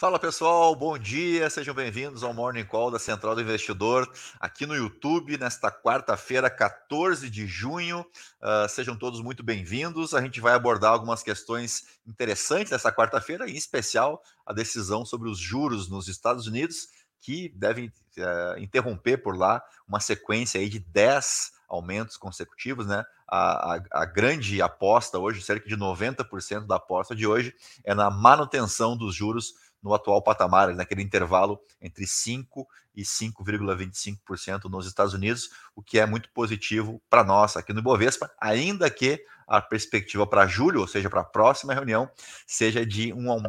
[0.00, 4.10] Fala pessoal, bom dia, sejam bem-vindos ao Morning Call da Central do Investidor,
[4.40, 8.00] aqui no YouTube, nesta quarta-feira, 14 de junho.
[8.40, 10.14] Uh, sejam todos muito bem-vindos.
[10.14, 15.38] A gente vai abordar algumas questões interessantes dessa quarta-feira, em especial a decisão sobre os
[15.38, 16.88] juros nos Estados Unidos,
[17.20, 23.04] que devem uh, interromper por lá uma sequência aí de 10 aumentos consecutivos, né?
[23.28, 28.10] A, a, a, grande aposta hoje, cerca de 90% da aposta de hoje, é na
[28.10, 35.50] manutenção dos juros no atual patamar, naquele intervalo entre 5% e 5,25% nos Estados Unidos,
[35.74, 40.46] o que é muito positivo para nós aqui no Ibovespa, ainda que a perspectiva para
[40.46, 42.08] julho, ou seja, para a próxima reunião,
[42.46, 43.42] seja de um, um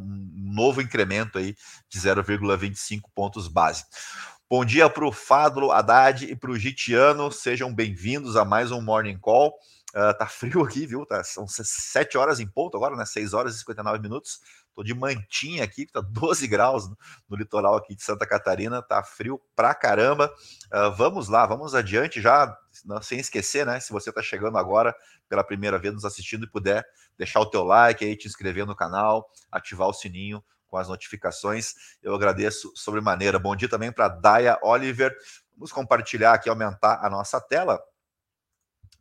[0.53, 1.55] novo incremento aí
[1.87, 3.85] de 0,25 pontos base.
[4.49, 8.81] Bom dia para o Fadlo Haddad e para o Gitiano, sejam bem-vindos a mais um
[8.81, 9.53] Morning Call.
[9.95, 11.05] Uh, tá frio aqui, viu?
[11.05, 13.05] Tá, são 7 horas em ponto agora, né?
[13.05, 14.39] 6 horas e 59 minutos.
[14.73, 16.97] Tô de mantinha aqui, que tá 12 graus no,
[17.29, 20.33] no, litoral aqui de Santa Catarina, tá frio pra caramba.
[20.73, 23.79] Uh, vamos lá, vamos adiante já, não, sem esquecer, né?
[23.79, 24.95] Se você tá chegando agora
[25.27, 26.85] pela primeira vez nos assistindo e puder
[27.17, 31.73] deixar o teu like aí, te inscrever no canal, ativar o sininho com as notificações,
[32.01, 33.37] eu agradeço sobremaneira.
[33.37, 35.13] Bom dia também para Daya Oliver.
[35.53, 37.77] Vamos compartilhar aqui, aumentar a nossa tela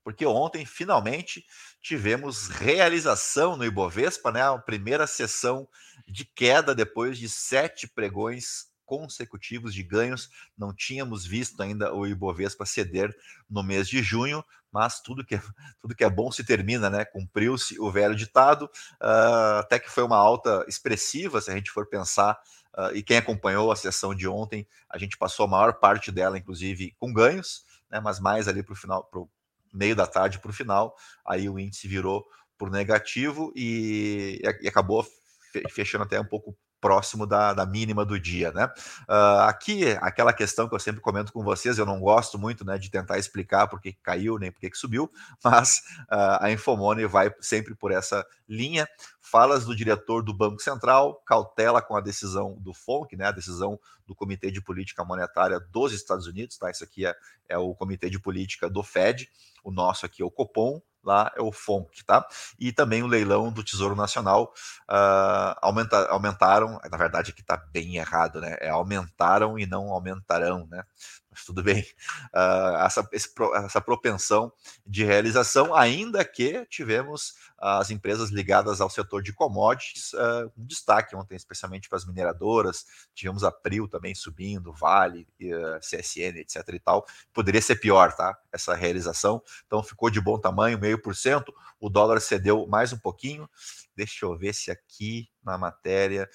[0.03, 1.45] porque ontem finalmente
[1.81, 4.43] tivemos realização no Ibovespa, né?
[4.43, 5.69] A primeira sessão
[6.07, 10.29] de queda depois de sete pregões consecutivos de ganhos.
[10.59, 13.15] Não tínhamos visto ainda o Ibovespa ceder
[13.49, 15.43] no mês de junho, mas tudo que é,
[15.81, 17.05] tudo que é bom se termina, né?
[17.05, 18.65] Cumpriu-se o velho ditado,
[19.01, 22.41] uh, até que foi uma alta expressiva, se a gente for pensar.
[22.77, 26.39] Uh, e quem acompanhou a sessão de ontem, a gente passou a maior parte dela,
[26.39, 29.09] inclusive, com ganhos, né, mas mais ali para o final,
[29.73, 30.95] meio da tarde para o final,
[31.27, 32.25] aí o índice virou
[32.59, 35.07] por negativo e, e acabou
[35.71, 38.67] fechando até um pouco próximo da, da mínima do dia, né?
[39.09, 42.79] Uh, aqui, aquela questão que eu sempre comento com vocês, eu não gosto muito né,
[42.79, 45.11] de tentar explicar por que caiu, nem por que subiu,
[45.45, 48.89] mas uh, a Infomone vai sempre por essa linha.
[49.21, 53.79] Falas do diretor do Banco Central, cautela com a decisão do FONC, né, a decisão
[54.07, 56.69] do Comitê de Política Monetária dos Estados Unidos, tá?
[56.69, 57.15] Isso aqui é,
[57.49, 59.31] é o Comitê de Política do Fed,
[59.63, 62.27] o nosso aqui é o Copom, lá é o FONC, tá?
[62.59, 64.53] E também o leilão do Tesouro Nacional
[64.91, 68.57] uh, aumenta, aumentaram, na verdade aqui está bem errado, né?
[68.61, 70.85] É aumentaram e não aumentarão, né?
[71.47, 71.83] Tudo bem.
[72.35, 74.53] Uh, essa, esse, essa propensão
[74.87, 81.15] de realização, ainda que tivemos as empresas ligadas ao setor de commodities, uh, um destaque
[81.15, 86.79] ontem, especialmente para as mineradoras, tivemos a Prio também subindo, Vale, uh, CSN, etc e
[86.81, 87.07] tal.
[87.33, 88.39] Poderia ser pior, tá?
[88.53, 89.43] Essa realização.
[89.67, 91.53] Então ficou de bom tamanho, meio por cento.
[91.79, 93.49] O dólar cedeu mais um pouquinho.
[93.97, 96.29] Deixa eu ver se aqui na matéria.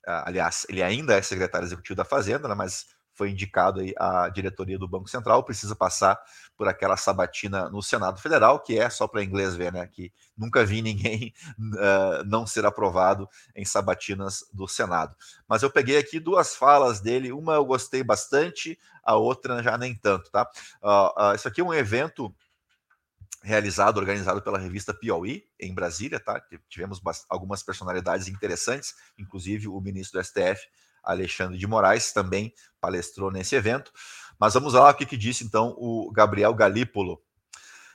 [0.06, 2.56] aliás, ele ainda é secretário executivo da Fazenda, né?
[2.56, 2.86] mas
[3.18, 6.22] foi indicado à diretoria do Banco Central, precisa passar
[6.56, 9.88] por aquela sabatina no Senado Federal, que é só para inglês ver, né?
[9.88, 15.16] Que nunca vi ninguém uh, não ser aprovado em sabatinas do Senado.
[15.48, 19.96] Mas eu peguei aqui duas falas dele, uma eu gostei bastante, a outra já nem
[19.96, 20.48] tanto, tá?
[20.82, 22.34] Uh, uh, isso aqui é um evento
[23.42, 26.42] realizado, organizado pela revista Piauí, em Brasília, tá?
[26.70, 30.68] Tivemos algumas personalidades interessantes, inclusive o ministro do STF,
[31.08, 33.92] Alexandre de Moraes, também palestrou nesse evento.
[34.40, 37.22] Mas vamos lá o que, que disse então o Gabriel Galípolo.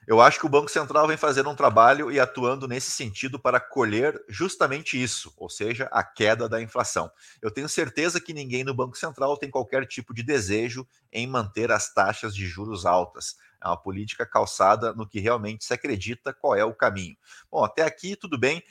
[0.05, 3.61] Eu acho que o Banco Central vem fazendo um trabalho e atuando nesse sentido para
[3.61, 7.09] colher justamente isso, ou seja, a queda da inflação.
[7.41, 11.71] Eu tenho certeza que ninguém no Banco Central tem qualquer tipo de desejo em manter
[11.71, 13.37] as taxas de juros altas.
[13.63, 17.17] É uma política calçada no que realmente se acredita qual é o caminho.
[17.51, 18.63] Bom, até aqui tudo bem.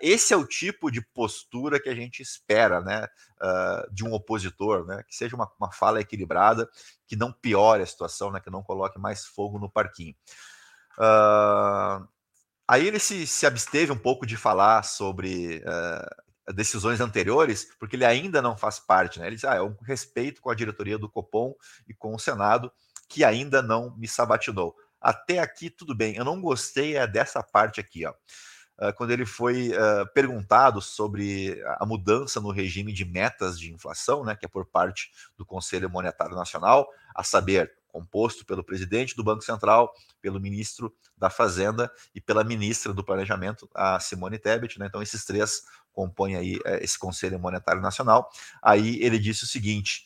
[0.00, 3.06] Esse é o tipo de postura que a gente espera, né,
[3.90, 6.68] de um opositor, né, que seja uma, uma fala equilibrada,
[7.06, 10.14] que não piore a situação, né, que não coloque mais fogo no parquinho.
[10.98, 12.06] Uh,
[12.68, 18.04] aí ele se, se absteve um pouco de falar sobre uh, decisões anteriores, porque ele
[18.04, 19.26] ainda não faz parte, né?
[19.26, 21.54] Ele diz, ah, é um respeito com a diretoria do Copom
[21.88, 22.70] e com o Senado,
[23.12, 24.74] que ainda não me sabatinou.
[24.98, 26.16] Até aqui tudo bem.
[26.16, 28.14] Eu não gostei é dessa parte aqui, ó.
[28.78, 34.24] uh, quando ele foi uh, perguntado sobre a mudança no regime de metas de inflação,
[34.24, 39.22] né, que é por parte do Conselho Monetário Nacional, a saber, composto pelo presidente do
[39.22, 39.92] Banco Central,
[40.22, 44.78] pelo ministro da Fazenda e pela ministra do Planejamento, a Simone Tebet.
[44.78, 44.86] Né?
[44.86, 45.60] Então, esses três
[45.92, 48.30] compõem aí eh, esse Conselho Monetário Nacional.
[48.62, 50.04] Aí ele disse o seguinte: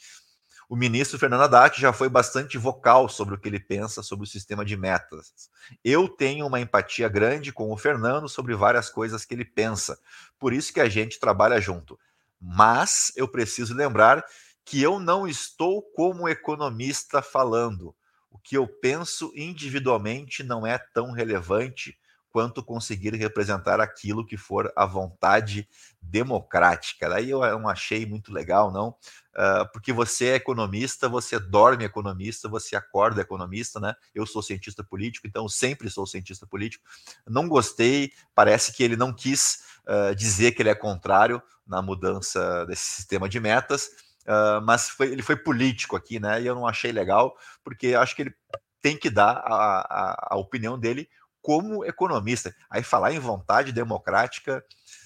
[0.69, 4.29] o ministro Fernando Haddad já foi bastante vocal sobre o que ele pensa sobre o
[4.29, 5.51] sistema de metas.
[5.85, 9.99] Eu tenho uma empatia grande com o Fernando sobre várias coisas que ele pensa,
[10.39, 11.99] por isso que a gente trabalha junto.
[12.41, 14.25] Mas eu preciso lembrar
[14.65, 17.95] que eu não estou como economista falando.
[18.29, 21.97] O que eu penso individualmente não é tão relevante
[22.37, 25.67] quanto conseguir representar aquilo que for a vontade
[26.03, 27.09] democrática.
[27.09, 32.47] Daí eu não achei muito legal, não, uh, porque você é economista, você dorme economista,
[32.47, 33.95] você acorda economista, né?
[34.15, 36.85] Eu sou cientista político, então sempre sou cientista político.
[37.27, 42.67] Não gostei, parece que ele não quis uh, dizer que ele é contrário na mudança
[42.67, 43.87] desse sistema de metas,
[44.27, 46.43] uh, mas foi, ele foi político aqui, né?
[46.43, 47.35] E eu não achei legal,
[47.65, 48.35] porque acho que ele
[48.83, 51.09] tem que dar a, a, a opinião dele
[51.47, 52.53] como economista.
[52.69, 54.65] Aí falar em vontade democrática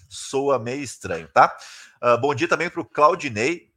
[0.08, 1.54] soa meio estranho, tá?
[2.02, 3.70] Uh, bom dia também para o Claudinei.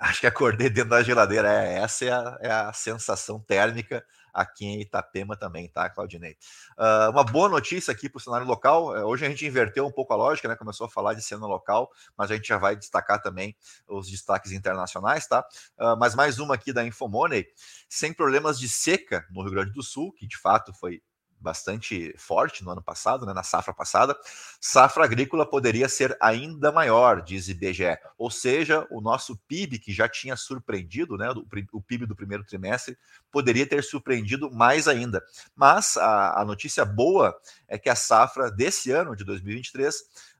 [0.00, 1.52] Acho que acordei dentro da geladeira.
[1.52, 4.02] É, essa é a, é a sensação térmica
[4.32, 6.38] aqui em Itapema também, tá, Claudinei?
[6.78, 8.96] Uh, uma boa notícia aqui para o cenário local.
[8.96, 10.56] É, hoje a gente inverteu um pouco a lógica, né?
[10.56, 13.54] Começou a falar de cena local, mas a gente já vai destacar também
[13.86, 15.46] os destaques internacionais, tá?
[15.78, 17.46] Uh, mas mais uma aqui da Infomoney.
[17.90, 21.02] Sem problemas de seca no Rio Grande do Sul, que de fato foi
[21.40, 24.16] bastante forte no ano passado, né, na safra passada,
[24.60, 27.98] safra agrícola poderia ser ainda maior, diz IBGE.
[28.18, 31.28] Ou seja, o nosso PIB, que já tinha surpreendido, né,
[31.72, 32.96] o PIB do primeiro trimestre,
[33.30, 35.22] poderia ter surpreendido mais ainda.
[35.54, 37.36] Mas a, a notícia boa
[37.68, 39.94] é que a safra desse ano, de 2023,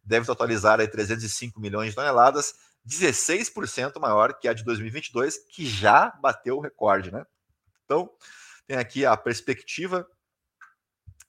[0.05, 2.55] deve totalizar aí 305 milhões de toneladas,
[2.87, 7.27] 16% maior que a de 2022, que já bateu o recorde, né?
[7.85, 8.09] Então,
[8.67, 10.07] tem aqui a perspectiva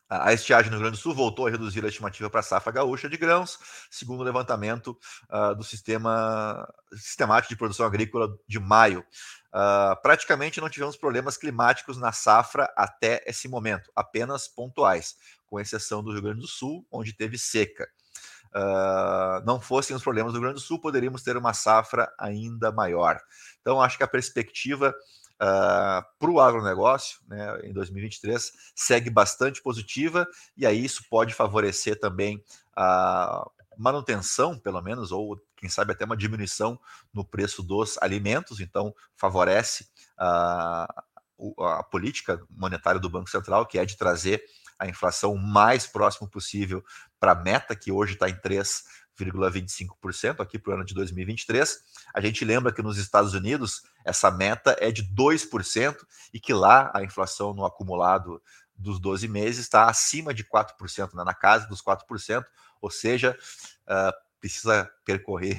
[0.10, 2.72] a estiagem no Rio Grande do Sul voltou a reduzir a estimativa para a safra
[2.72, 3.60] gaúcha de grãos,
[3.92, 4.98] segundo o levantamento
[5.30, 9.06] uh, do sistema sistemático de produção agrícola de maio.
[9.48, 16.02] Uh, praticamente não tivemos problemas climáticos na safra até esse momento, apenas pontuais, com exceção
[16.02, 17.88] do Rio Grande do Sul, onde teve seca.
[18.56, 22.72] Uh, não fossem os problemas do Rio Grande do Sul, poderíamos ter uma safra ainda
[22.72, 23.20] maior.
[23.62, 24.96] Então, acho que a perspectiva
[25.42, 31.34] uh, ah, para o agronegócio né, em 2023 segue bastante positiva, e aí isso pode
[31.34, 32.44] favorecer também
[32.76, 33.46] a
[33.78, 36.80] manutenção, pelo menos, ou quem sabe até uma diminuição
[37.14, 39.88] no preço dos alimentos, então favorece
[40.18, 41.04] a,
[41.60, 44.44] a política monetária do Banco Central, que é de trazer
[44.80, 46.84] a inflação o mais próximo possível
[47.20, 48.84] para a meta, que hoje está em 3
[49.18, 51.80] 0,25% aqui para o ano de 2023.
[52.14, 55.96] A gente lembra que nos Estados Unidos essa meta é de 2%
[56.34, 58.42] e que lá a inflação no acumulado
[58.76, 62.46] dos 12 meses está acima de 4%, né, na casa dos 4%,
[62.80, 63.38] ou seja,
[63.88, 65.58] uh, precisa percorrer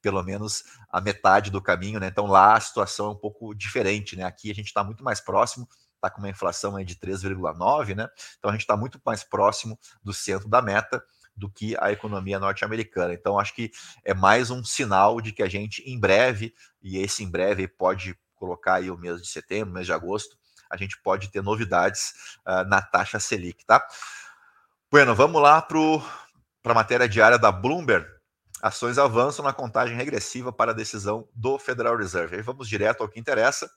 [0.00, 2.06] pelo menos a metade do caminho, né?
[2.06, 4.22] Então lá a situação é um pouco diferente, né?
[4.22, 8.08] Aqui a gente está muito mais próximo, está com uma inflação aí de 3,9, né?
[8.38, 11.02] Então a gente está muito mais próximo do centro da meta
[11.36, 13.14] do que a economia norte-americana.
[13.14, 13.70] Então, acho que
[14.04, 18.16] é mais um sinal de que a gente, em breve, e esse em breve pode
[18.34, 20.36] colocar aí o mês de setembro, mês de agosto,
[20.70, 23.84] a gente pode ter novidades uh, na taxa Selic, tá?
[24.90, 28.06] Bueno, vamos lá para a matéria diária da Bloomberg.
[28.62, 32.36] Ações avançam na contagem regressiva para a decisão do Federal Reserve.
[32.36, 33.70] Aí vamos direto ao que interessa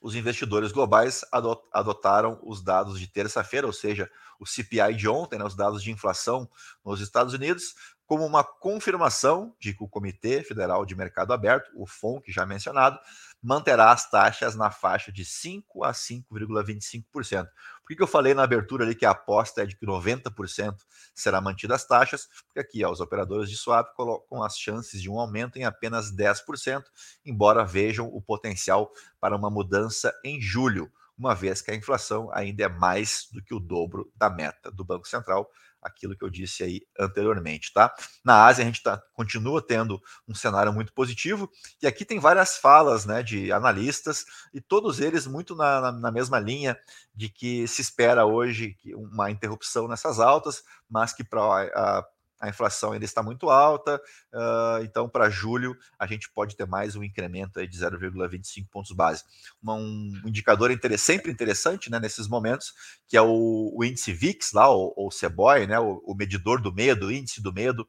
[0.00, 1.24] os investidores globais
[1.72, 5.90] adotaram os dados de terça-feira, ou seja, o CPI de ontem, né, os dados de
[5.90, 6.48] inflação
[6.84, 7.74] nos Estados Unidos,
[8.06, 12.98] como uma confirmação de que o Comitê Federal de Mercado Aberto, o FONC já mencionado,
[13.42, 17.48] manterá as taxas na faixa de 5 a 5,25%.
[17.88, 20.76] Por que, eu falei na abertura ali que a aposta é de que 90%
[21.14, 22.28] será mantida as taxas?
[22.44, 26.14] Porque aqui ó, os operadores de swap colocam as chances de um aumento em apenas
[26.14, 26.82] 10%,
[27.24, 32.64] embora vejam o potencial para uma mudança em julho, uma vez que a inflação ainda
[32.64, 35.50] é mais do que o dobro da meta do Banco Central,
[35.82, 37.94] aquilo que eu disse aí anteriormente, tá?
[38.24, 42.56] Na Ásia a gente tá, continua tendo um cenário muito positivo e aqui tem várias
[42.56, 46.78] falas, né, de analistas e todos eles muito na, na, na mesma linha
[47.14, 52.06] de que se espera hoje uma interrupção nessas altas, mas que para
[52.40, 54.00] a inflação ainda está muito alta,
[54.32, 58.92] uh, então para julho a gente pode ter mais um incremento aí de 0,25 pontos
[58.92, 59.24] base.
[59.62, 62.72] Uma, um indicador sempre interessante né, nesses momentos,
[63.06, 66.72] que é o, o índice VIX, lá, ou, ou CBOI, né, o, o medidor do
[66.72, 67.86] medo, o índice do medo,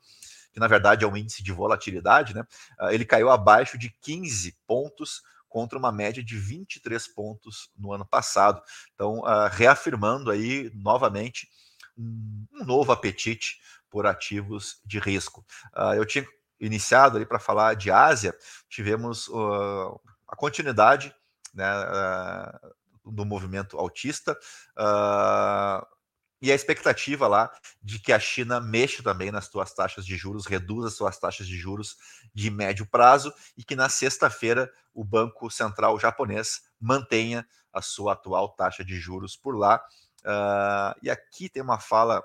[0.51, 2.43] que na verdade é um índice de volatilidade, né,
[2.81, 8.05] uh, ele caiu abaixo de 15 pontos contra uma média de 23 pontos no ano
[8.05, 8.61] passado.
[8.93, 11.49] Então, uh, reafirmando aí novamente
[11.97, 13.57] um, um novo apetite
[13.89, 15.45] por ativos de risco.
[15.75, 16.25] Uh, eu tinha
[16.59, 18.35] iniciado ali para falar de Ásia,
[18.69, 21.13] tivemos uh, a continuidade
[21.53, 24.37] né, uh, do movimento autista
[26.41, 30.45] e a expectativa lá de que a China mexa também nas suas taxas de juros,
[30.45, 31.97] reduza as suas taxas de juros
[32.33, 38.49] de médio prazo e que na sexta-feira o Banco Central japonês mantenha a sua atual
[38.49, 39.83] taxa de juros por lá.
[41.01, 42.23] e aqui tem uma fala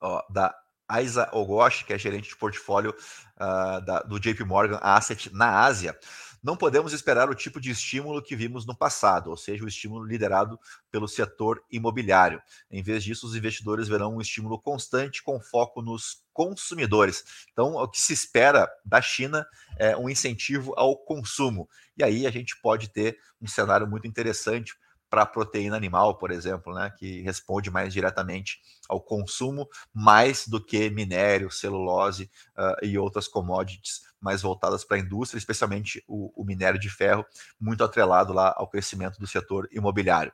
[0.00, 0.54] ó, da
[0.88, 2.90] Aiza Ogoshi, que é gerente de portfólio
[3.36, 5.96] uh, da, do JP Morgan Asset na Ásia.
[6.42, 10.06] Não podemos esperar o tipo de estímulo que vimos no passado, ou seja, o estímulo
[10.06, 10.58] liderado
[10.90, 12.40] pelo setor imobiliário.
[12.70, 17.46] Em vez disso, os investidores verão um estímulo constante com foco nos consumidores.
[17.52, 19.46] Então, o que se espera da China
[19.78, 21.68] é um incentivo ao consumo.
[21.94, 24.74] E aí a gente pode ter um cenário muito interessante
[25.10, 30.64] para a proteína animal, por exemplo, né, que responde mais diretamente ao consumo, mais do
[30.64, 36.44] que minério, celulose uh, e outras commodities mais voltadas para a indústria, especialmente o, o,
[36.44, 37.26] minério de ferro,
[37.58, 40.32] muito atrelado lá ao crescimento do setor imobiliário.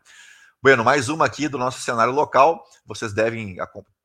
[0.63, 2.65] Bueno, mais uma aqui do nosso cenário local.
[2.85, 3.57] Vocês devem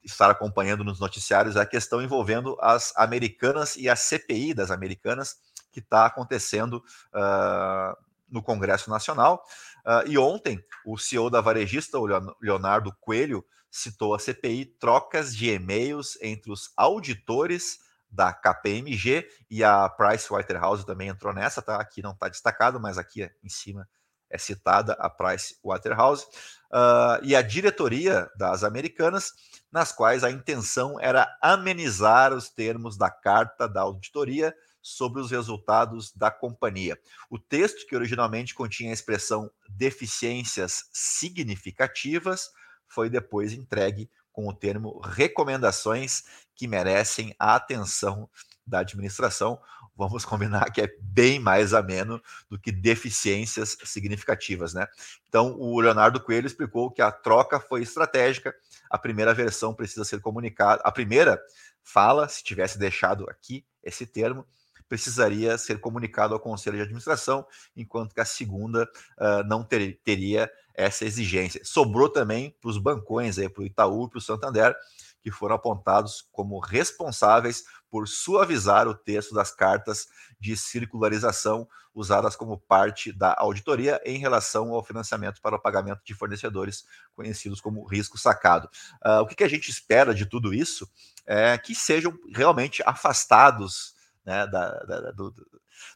[0.03, 5.37] estar acompanhando nos noticiários a questão envolvendo as americanas e a CPI das americanas
[5.71, 7.97] que está acontecendo uh,
[8.29, 9.43] no Congresso Nacional.
[9.85, 12.05] Uh, e ontem, o CEO da varejista, o
[12.41, 19.87] Leonardo Coelho, citou a CPI trocas de e-mails entre os auditores da KPMG e a
[19.87, 21.77] Pricewaterhouse também entrou nessa, tá?
[21.77, 23.87] Aqui não está destacado, mas aqui em cima
[24.29, 26.25] é citada a Pricewaterhouse
[26.71, 29.31] uh, e a diretoria das americanas,
[29.71, 36.11] nas quais a intenção era amenizar os termos da carta da auditoria sobre os resultados
[36.13, 36.99] da companhia.
[37.29, 42.49] O texto, que originalmente continha a expressão deficiências significativas,
[42.87, 46.23] foi depois entregue com o termo recomendações
[46.55, 48.29] que merecem a atenção
[48.65, 49.59] da administração.
[49.95, 54.87] Vamos combinar que é bem mais ameno do que deficiências significativas, né?
[55.27, 58.55] Então, o Leonardo Coelho explicou que a troca foi estratégica,
[58.89, 60.81] a primeira versão precisa ser comunicada.
[60.83, 61.39] A primeira
[61.83, 64.45] fala, se tivesse deixado aqui esse termo,
[64.91, 68.83] precisaria ser comunicado ao Conselho de Administração, enquanto que a segunda
[69.17, 71.61] uh, não ter, teria essa exigência.
[71.63, 74.75] Sobrou também para os bancões, para o Itaú e para o Santander,
[75.21, 82.59] que foram apontados como responsáveis por suavizar o texto das cartas de circularização usadas como
[82.59, 86.83] parte da auditoria em relação ao financiamento para o pagamento de fornecedores
[87.15, 88.69] conhecidos como risco sacado.
[89.05, 90.85] Uh, o que, que, a gente espera de tudo isso
[91.25, 95.33] é que sejam realmente afastados né, da, da, do,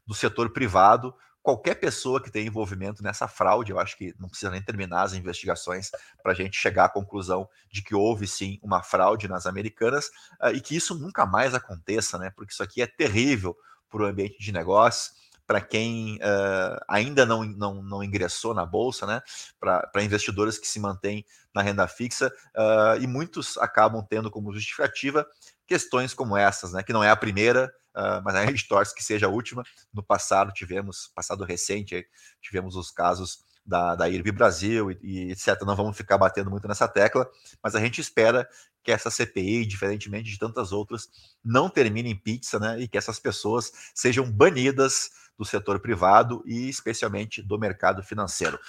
[0.06, 1.14] do setor privado
[1.46, 5.14] qualquer pessoa que tenha envolvimento nessa fraude, eu acho que não precisa nem terminar as
[5.14, 5.92] investigações
[6.24, 10.08] para a gente chegar à conclusão de que houve sim uma fraude nas americanas
[10.42, 12.32] uh, e que isso nunca mais aconteça, né?
[12.36, 13.56] Porque isso aqui é terrível
[13.92, 15.14] para o ambiente de negócio,
[15.46, 19.22] para quem uh, ainda não, não, não ingressou na bolsa, né?
[19.60, 25.28] Para investidores que se mantêm na renda fixa, uh, e muitos acabam tendo como justificativa
[25.68, 26.84] questões como essas, né?
[26.84, 29.64] Que não é a primeira uh, mas a gente torce que seja a última.
[29.94, 32.06] No passado tivemos, passado recente,
[32.42, 35.62] tivemos os casos da, da IRB Brasil e, e, etc.
[35.66, 37.28] Não vamos ficar batendo muito nessa tecla,
[37.64, 38.48] mas a gente espera
[38.84, 41.08] que essa CPI, diferentemente de tantas outras,
[41.44, 42.80] não termine em pizza, né?
[42.80, 48.60] E que essas pessoas sejam banidas do setor privado e especialmente do mercado financeiro.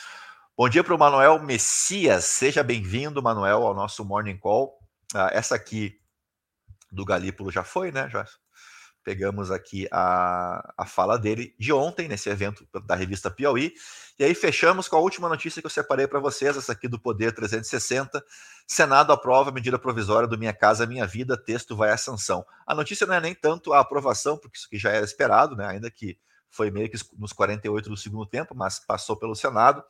[0.56, 4.78] Bom dia para o Manuel Messias, seja bem-vindo, Manuel, ao nosso Morning Call.
[5.14, 6.00] Uh, essa aqui
[6.96, 8.08] do Galípolo já foi, né?
[8.10, 8.26] Já
[9.04, 13.72] pegamos aqui a, a fala dele de ontem, nesse evento da revista Piauí,
[14.18, 16.98] e aí fechamos com a última notícia que eu separei para vocês, essa aqui do
[16.98, 18.20] Poder 360.
[18.66, 22.44] Senado aprova a medida provisória do Minha Casa Minha Vida, texto vai à sanção.
[22.66, 25.68] A notícia não é nem tanto a aprovação, porque isso aqui já era esperado, né?
[25.68, 26.18] ainda que
[26.50, 29.84] foi meio que nos 48 do segundo tempo, mas passou pelo Senado.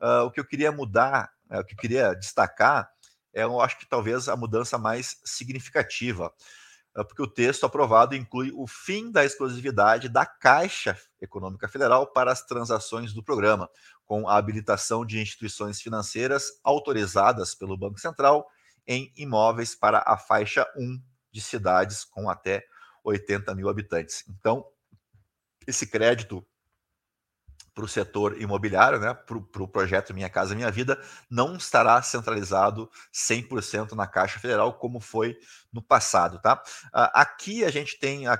[0.00, 2.88] Uh, o que eu queria mudar, uh, o que eu queria destacar,
[3.32, 6.32] é, eu acho que talvez a mudança mais significativa.
[6.96, 12.32] É porque o texto aprovado inclui o fim da exclusividade da Caixa Econômica Federal para
[12.32, 13.70] as transações do programa,
[14.04, 18.44] com a habilitação de instituições financeiras autorizadas pelo Banco Central
[18.86, 22.64] em imóveis para a faixa 1 de cidades com até
[23.04, 24.24] 80 mil habitantes.
[24.28, 24.66] Então,
[25.64, 26.44] esse crédito
[27.80, 32.02] para o setor imobiliário, né, para o pro projeto Minha Casa Minha Vida, não estará
[32.02, 35.38] centralizado 100% na Caixa Federal, como foi
[35.72, 36.38] no passado.
[36.42, 36.62] Tá?
[36.88, 38.34] Uh, aqui a gente tem uh,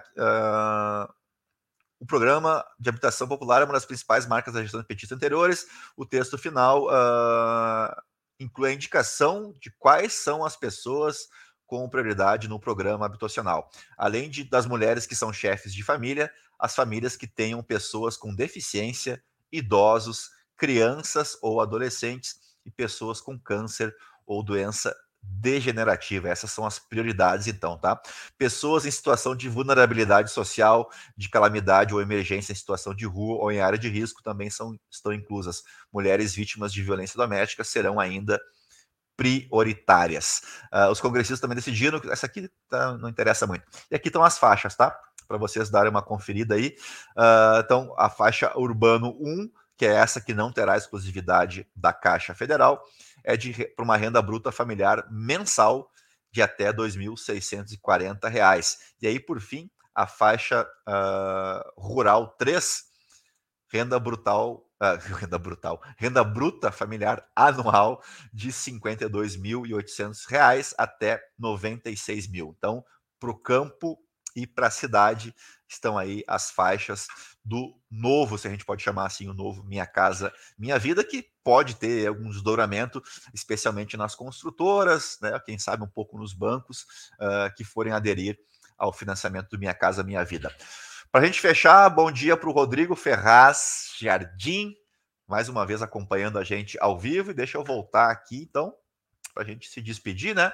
[1.98, 5.66] o programa de habitação popular, uma das principais marcas da gestão de petistas anteriores.
[5.96, 8.02] O texto final uh,
[8.38, 11.28] inclui a indicação de quais são as pessoas
[11.66, 16.74] com prioridade no programa habitacional, além de, das mulheres que são chefes de família, as
[16.74, 23.94] famílias que tenham pessoas com deficiência, idosos, crianças ou adolescentes e pessoas com câncer
[24.26, 26.28] ou doença degenerativa.
[26.28, 28.00] Essas são as prioridades, então, tá?
[28.38, 33.52] Pessoas em situação de vulnerabilidade social, de calamidade ou emergência em situação de rua ou
[33.52, 35.62] em área de risco também são, estão inclusas.
[35.92, 38.40] Mulheres vítimas de violência doméstica serão ainda
[39.16, 40.40] prioritárias.
[40.72, 43.64] Uh, os congressistas também decidiram que essa aqui tá, não interessa muito.
[43.90, 44.98] E aqui estão as faixas, tá?
[45.30, 46.74] Para vocês darem uma conferida aí.
[47.16, 52.34] Uh, então, a faixa Urbano 1, que é essa que não terá exclusividade da Caixa
[52.34, 52.82] Federal,
[53.22, 53.36] é
[53.76, 55.88] para uma renda bruta familiar mensal
[56.32, 58.76] de até R$ 2.640.
[59.00, 62.82] E aí, por fim, a faixa uh, Rural 3,
[63.72, 72.26] renda brutal Uh, renda brutal, renda bruta familiar anual de R$ 52.800 até R$ 96
[72.28, 72.54] mil.
[72.56, 72.82] Então,
[73.20, 73.98] para o campo
[74.34, 75.34] e para a cidade
[75.68, 77.06] estão aí as faixas
[77.44, 81.26] do novo, se a gente pode chamar assim, o novo Minha Casa Minha Vida, que
[81.42, 86.82] pode ter algum desdobramento, especialmente nas construtoras, né, quem sabe um pouco nos bancos
[87.20, 88.38] uh, que forem aderir
[88.76, 90.54] ao financiamento do Minha Casa Minha Vida.
[91.12, 94.74] Para a gente fechar, bom dia para o Rodrigo Ferraz Jardim,
[95.26, 98.74] mais uma vez acompanhando a gente ao vivo, e deixa eu voltar aqui, então,
[99.32, 100.52] para a gente se despedir, né?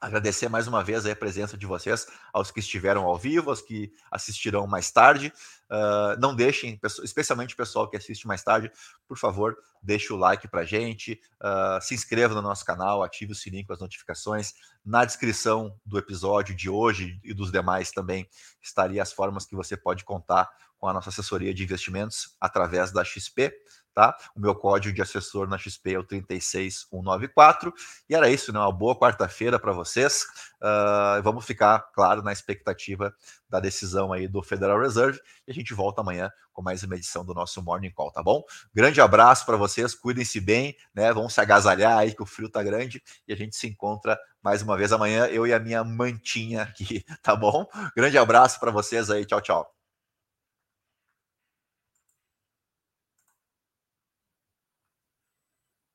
[0.00, 3.92] Agradecer mais uma vez a presença de vocês, aos que estiveram ao vivo, aos que
[4.10, 5.32] assistirão mais tarde.
[5.70, 8.70] Uh, não deixem, especialmente o pessoal que assiste mais tarde,
[9.08, 13.34] por favor, deixe o like para gente, uh, se inscreva no nosso canal, ative o
[13.34, 14.52] sininho com as notificações.
[14.84, 18.28] Na descrição do episódio de hoje e dos demais também
[18.60, 23.02] estaria as formas que você pode contar com a nossa assessoria de investimentos através da
[23.02, 23.50] XP
[23.94, 24.16] tá?
[24.34, 27.72] O meu código de assessor na XP é o 36194.
[28.08, 28.58] E era isso, né?
[28.58, 30.24] Uma boa quarta-feira para vocês.
[30.60, 33.14] Uh, vamos ficar, claro, na expectativa
[33.48, 35.20] da decisão aí do Federal Reserve.
[35.46, 38.42] E a gente volta amanhã com mais uma edição do nosso Morning Call, tá bom?
[38.72, 41.12] Grande abraço para vocês, cuidem-se bem, né?
[41.12, 44.62] Vamos se agasalhar aí que o frio tá grande e a gente se encontra mais
[44.62, 47.66] uma vez amanhã, eu e a minha mantinha aqui, tá bom?
[47.96, 49.83] Grande abraço para vocês aí, tchau, tchau.